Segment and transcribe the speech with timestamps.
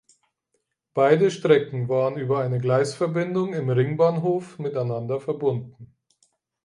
[0.95, 5.93] Beide Strecken waren über eine Gleisverbindung im Ringbahnhof miteinander verbunden.